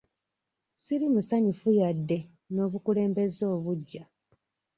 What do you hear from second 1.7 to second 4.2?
yadde n'obukulembeze obuggya.